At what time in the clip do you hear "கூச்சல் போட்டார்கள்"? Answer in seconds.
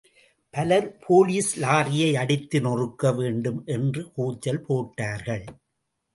4.11-5.45